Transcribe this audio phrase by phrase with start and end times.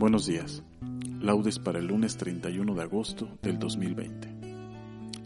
[0.00, 0.62] Buenos días.
[1.20, 4.28] Laudes para el lunes 31 de agosto del 2020.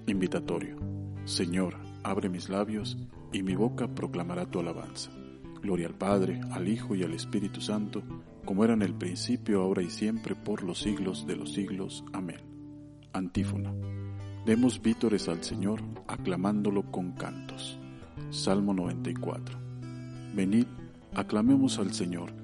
[0.09, 0.79] Invitatorio.
[1.27, 2.99] Señor, abre mis labios
[3.33, 5.13] y mi boca proclamará tu alabanza.
[5.63, 8.03] Gloria al Padre, al Hijo y al Espíritu Santo,
[8.45, 12.03] como era en el principio, ahora y siempre, por los siglos de los siglos.
[12.13, 12.41] Amén.
[13.13, 13.73] Antífona.
[14.45, 17.79] Demos vítores al Señor, aclamándolo con cantos.
[18.31, 19.57] Salmo 94.
[20.35, 20.67] Venid,
[21.15, 22.44] aclamemos al Señor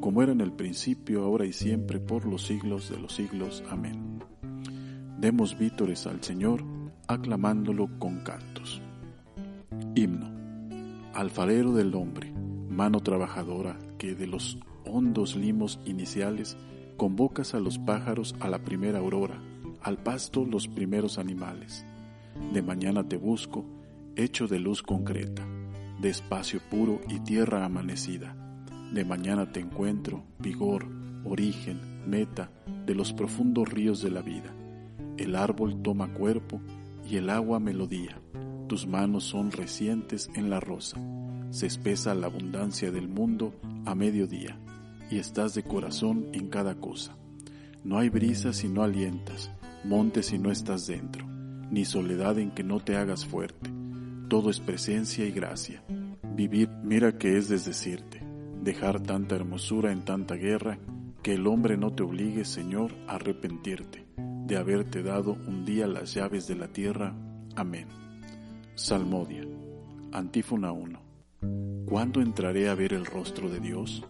[0.00, 3.62] como era en el principio, ahora y siempre, por los siglos de los siglos.
[3.68, 4.20] Amén.
[5.18, 6.64] Demos vítores al Señor,
[7.06, 8.80] aclamándolo con cantos.
[9.94, 10.30] Himno.
[11.12, 12.32] Alfarero del hombre,
[12.70, 16.56] mano trabajadora, que de los hondos limos iniciales
[16.96, 19.42] convocas a los pájaros a la primera aurora,
[19.82, 21.84] al pasto los primeros animales.
[22.54, 23.66] De mañana te busco,
[24.16, 25.46] hecho de luz concreta,
[26.00, 28.39] de espacio puro y tierra amanecida
[28.92, 30.86] de mañana te encuentro, vigor,
[31.24, 32.50] origen, meta
[32.86, 34.52] de los profundos ríos de la vida.
[35.16, 36.60] El árbol toma cuerpo
[37.08, 38.20] y el agua melodía.
[38.68, 40.98] Tus manos son recientes en la rosa.
[41.50, 44.58] Se espesa la abundancia del mundo a mediodía
[45.10, 47.16] y estás de corazón en cada cosa.
[47.84, 49.50] No hay brisa si no alientas,
[49.84, 51.26] monte si no estás dentro,
[51.70, 53.70] ni soledad en que no te hagas fuerte.
[54.28, 55.82] Todo es presencia y gracia.
[56.34, 58.29] Vivir, mira que es desdecirte
[58.62, 60.78] dejar tanta hermosura en tanta guerra,
[61.22, 64.10] que el hombre no te obligue, Señor, a arrepentirte
[64.50, 67.14] de haberte dado un día las llaves de la tierra.
[67.54, 67.86] Amén.
[68.74, 69.44] Salmodia.
[70.10, 71.00] Antífona 1.
[71.86, 74.04] ¿Cuándo entraré a ver el rostro de Dios?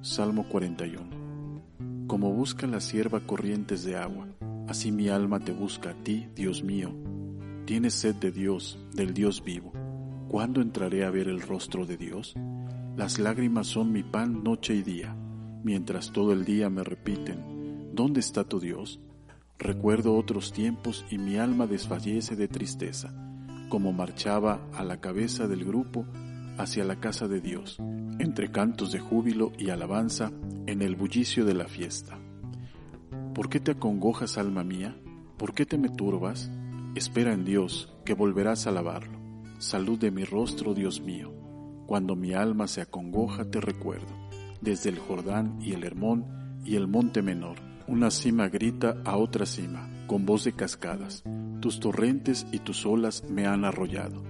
[0.00, 2.08] Salmo 41.
[2.08, 4.26] Como busca la sierva corrientes de agua,
[4.66, 6.92] así mi alma te busca a ti, Dios mío.
[7.64, 9.72] Tienes sed de Dios, del Dios vivo.
[10.26, 12.34] ¿Cuándo entraré a ver el rostro de Dios?
[12.98, 15.14] Las lágrimas son mi pan noche y día,
[15.62, 18.98] mientras todo el día me repiten, ¿dónde está tu Dios?
[19.56, 23.14] Recuerdo otros tiempos y mi alma desfallece de tristeza,
[23.68, 26.06] como marchaba a la cabeza del grupo
[26.58, 27.78] hacia la casa de Dios,
[28.18, 30.32] entre cantos de júbilo y alabanza
[30.66, 32.18] en el bullicio de la fiesta.
[33.32, 34.96] ¿Por qué te acongojas, alma mía?
[35.36, 36.50] ¿Por qué te me turbas?
[36.96, 39.20] Espera en Dios, que volverás a alabarlo.
[39.58, 41.37] Salud de mi rostro, Dios mío.
[41.88, 44.14] Cuando mi alma se acongoja te recuerdo,
[44.60, 47.56] desde el Jordán y el Hermón y el monte menor.
[47.86, 51.24] Una cima grita a otra cima, con voz de cascadas.
[51.60, 54.22] Tus torrentes y tus olas me han arrollado.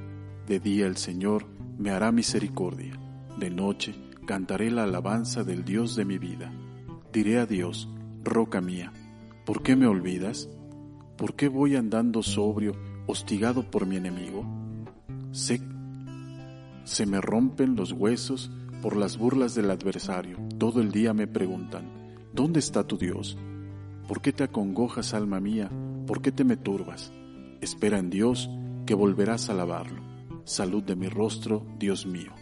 [0.47, 1.47] De día el Señor
[1.77, 2.93] me hará misericordia.
[3.41, 6.53] De noche cantaré la alabanza del Dios de mi vida.
[7.13, 7.89] Diré a Dios,
[8.23, 8.93] roca mía,
[9.45, 10.49] ¿por qué me olvidas?
[11.17, 12.77] ¿Por qué voy andando sobrio,
[13.09, 14.45] hostigado por mi enemigo?
[15.33, 15.61] Sé
[16.89, 18.51] se me rompen los huesos
[18.81, 20.39] por las burlas del adversario.
[20.57, 21.85] Todo el día me preguntan,
[22.33, 23.37] ¿dónde está tu Dios?
[24.09, 25.71] ¿Por qué te acongojas, alma mía?
[26.07, 27.13] ¿Por qué te me turbas?
[27.61, 28.49] Espera en Dios,
[28.87, 30.01] que volverás a alabarlo.
[30.45, 32.33] Salud de mi rostro, Dios mío.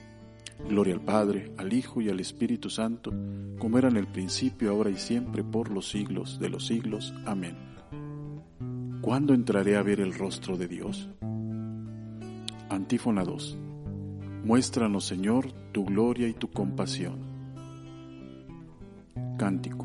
[0.68, 3.12] Gloria al Padre, al Hijo y al Espíritu Santo,
[3.58, 7.12] como era en el principio, ahora y siempre, por los siglos de los siglos.
[7.26, 7.56] Amén.
[9.00, 11.08] ¿Cuándo entraré a ver el rostro de Dios?
[12.70, 13.58] Antífona 2.
[14.46, 17.18] Muéstranos, Señor, tu gloria y tu compasión.
[19.36, 19.84] Cántico.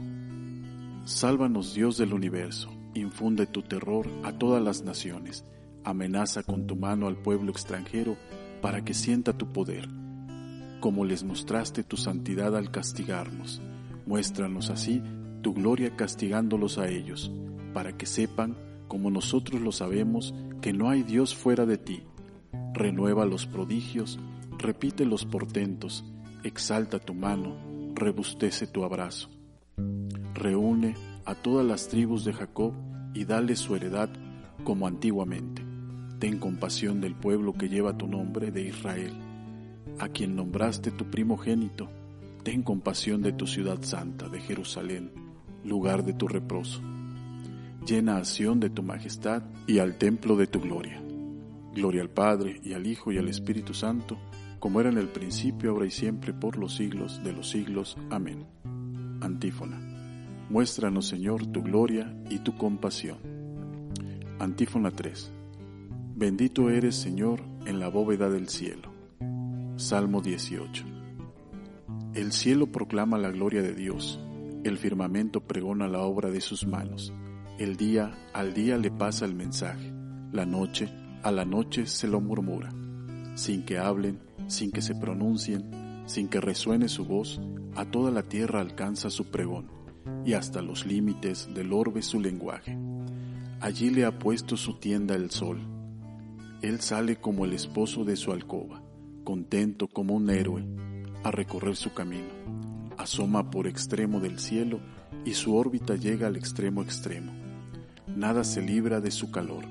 [1.04, 5.46] Sálvanos, Dios del universo, infunde tu terror a todas las naciones,
[5.84, 8.18] amenaza con tu mano al pueblo extranjero
[8.62, 9.90] para que sienta tu poder.
[10.80, 13.64] Como les mostraste tu santidad al castigarnos,
[14.06, 15.02] muéstranos así
[15.42, 17.32] tu gloria castigándolos a ellos,
[17.74, 18.56] para que sepan,
[18.88, 22.04] como nosotros lo sabemos, que no hay Dios fuera de ti.
[22.76, 24.20] Renueva los prodigios,
[24.62, 26.06] repite los portentos,
[26.44, 27.58] exalta tu mano,
[27.96, 29.30] rebustece tu abrazo.
[30.34, 32.74] Reúne a todas las tribus de Jacob
[33.14, 34.10] y dale su heredad
[34.64, 35.66] como antiguamente.
[36.20, 39.14] Ten compasión del pueblo que lleva tu nombre de Israel,
[40.00, 41.90] a quien nombraste tu primogénito.
[42.44, 45.12] Ten compasión de tu ciudad santa, de Jerusalén,
[45.64, 46.82] lugar de tu reposo.
[47.86, 51.02] Llena a Sión de tu majestad y al templo de tu gloria.
[51.74, 54.18] Gloria al Padre y al Hijo y al Espíritu Santo,
[54.62, 57.98] como era en el principio, ahora y siempre, por los siglos de los siglos.
[58.10, 58.46] Amén.
[59.20, 59.78] Antífona.
[60.50, 63.18] Muéstranos, Señor, tu gloria y tu compasión.
[64.40, 65.34] Antífona 3.
[66.16, 68.94] Bendito eres, Señor, en la bóveda del cielo.
[69.76, 70.86] Salmo 18.
[72.14, 74.18] El cielo proclama la gloria de Dios
[74.64, 77.12] el firmamento pregona la obra de sus manos.
[77.58, 79.92] El día al día le pasa el mensaje.
[80.32, 80.88] La noche
[81.24, 82.72] a la noche se lo murmura.
[83.34, 84.20] Sin que hablen,
[84.52, 87.40] sin que se pronuncien, sin que resuene su voz,
[87.76, 89.68] a toda la tierra alcanza su pregón,
[90.26, 92.78] y hasta los límites del orbe su lenguaje.
[93.60, 95.60] Allí le ha puesto su tienda el sol.
[96.62, 98.82] Él sale como el esposo de su alcoba,
[99.24, 100.66] contento como un héroe,
[101.24, 102.42] a recorrer su camino
[103.02, 104.80] asoma por extremo del cielo
[105.26, 107.32] y su órbita llega al extremo extremo.
[108.08, 109.66] Nada se libra de su calor.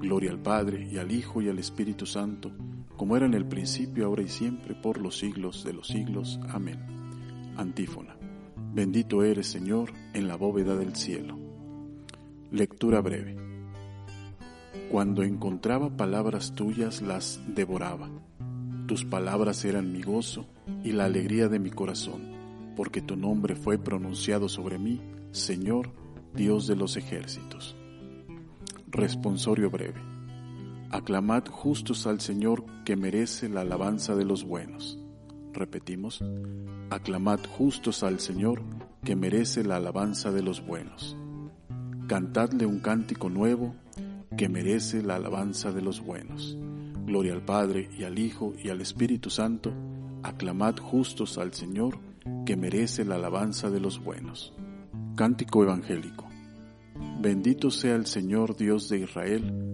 [0.00, 2.52] Gloria al Padre y al Hijo y al Espíritu Santo,
[2.96, 6.40] como era en el principio, ahora y siempre, por los siglos de los siglos.
[6.48, 6.78] Amén.
[7.56, 8.16] Antífona.
[8.72, 11.38] Bendito eres, Señor, en la bóveda del cielo.
[12.50, 13.36] Lectura breve.
[14.90, 18.10] Cuando encontraba palabras tuyas las devoraba.
[18.86, 20.46] Tus palabras eran mi gozo
[20.82, 22.34] y la alegría de mi corazón
[22.74, 25.00] porque tu nombre fue pronunciado sobre mí,
[25.32, 25.90] Señor,
[26.34, 27.76] Dios de los ejércitos.
[28.88, 30.13] Responsorio breve.
[30.94, 34.96] Aclamad justos al Señor que merece la alabanza de los buenos.
[35.52, 36.22] Repetimos,
[36.88, 38.62] aclamad justos al Señor
[39.02, 41.16] que merece la alabanza de los buenos.
[42.06, 43.74] Cantadle un cántico nuevo
[44.36, 46.56] que merece la alabanza de los buenos.
[47.04, 49.72] Gloria al Padre y al Hijo y al Espíritu Santo.
[50.22, 51.98] Aclamad justos al Señor
[52.46, 54.54] que merece la alabanza de los buenos.
[55.16, 56.28] Cántico Evangélico.
[57.20, 59.73] Bendito sea el Señor Dios de Israel,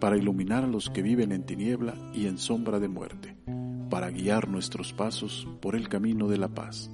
[0.00, 3.36] para iluminar a los que viven en tiniebla y en sombra de muerte,
[3.90, 6.90] para guiar nuestros pasos por el camino de la paz.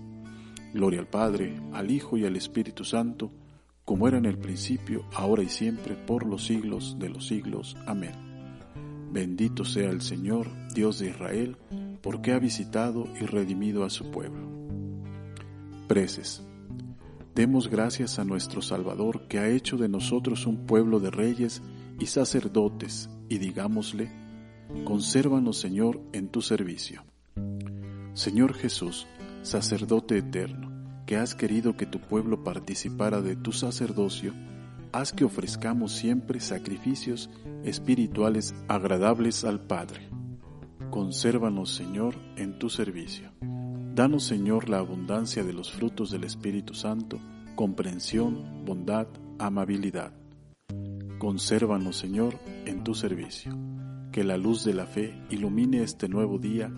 [0.72, 3.32] Gloria al Padre, al Hijo y al Espíritu Santo,
[3.84, 7.76] como era en el principio, ahora y siempre, por los siglos de los siglos.
[7.86, 8.14] Amén.
[9.12, 11.56] Bendito sea el Señor, Dios de Israel,
[12.00, 14.48] porque ha visitado y redimido a su pueblo.
[15.88, 16.42] Preces.
[17.34, 21.62] Demos gracias a nuestro Salvador que ha hecho de nosotros un pueblo de reyes
[21.98, 24.10] y sacerdotes, y digámosle,
[24.84, 27.04] consérvanos Señor en tu servicio.
[28.14, 29.06] Señor Jesús,
[29.42, 30.70] sacerdote eterno,
[31.06, 34.32] que has querido que tu pueblo participara de tu sacerdocio,
[34.92, 37.30] haz que ofrezcamos siempre sacrificios
[37.64, 40.08] espirituales agradables al Padre.
[40.90, 43.32] Consérvanos, Señor, en tu servicio.
[43.94, 47.18] Danos, Señor, la abundancia de los frutos del Espíritu Santo,
[47.56, 49.06] comprensión, bondad,
[49.38, 50.12] amabilidad.
[51.22, 53.56] Consérvanos, Señor, en tu servicio.
[54.10, 56.68] Que la luz de la fe ilumine este nuevo día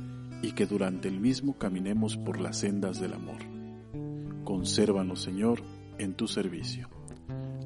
[0.42, 3.38] y que durante el mismo caminemos por las sendas del amor.
[4.44, 5.62] Consérvanos, Señor,
[5.96, 6.90] en tu servicio.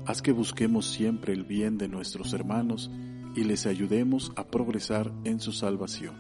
[0.07, 2.93] Haz que busquemos siempre el bien de nuestros hermanos
[3.35, 6.15] y les ayudemos a progresar en su salvación.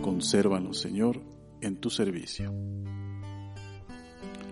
[0.00, 1.20] Consérvanos, Señor,
[1.60, 2.50] en tu servicio.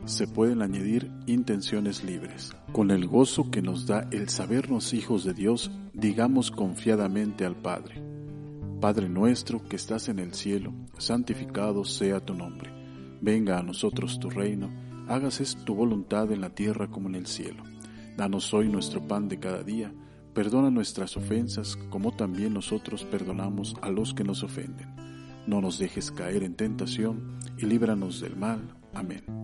[0.07, 2.53] Se pueden añadir intenciones libres.
[2.73, 8.03] Con el gozo que nos da el sabernos hijos de Dios, digamos confiadamente al Padre.
[8.83, 12.71] Padre nuestro que estás en el cielo, santificado sea tu nombre.
[13.23, 14.71] Venga a nosotros tu reino,
[15.09, 17.63] hágase tu voluntad en la tierra como en el cielo.
[18.15, 19.91] Danos hoy nuestro pan de cada día,
[20.35, 24.95] perdona nuestras ofensas como también nosotros perdonamos a los que nos ofenden.
[25.47, 28.61] No nos dejes caer en tentación y líbranos del mal.
[28.93, 29.44] Amén.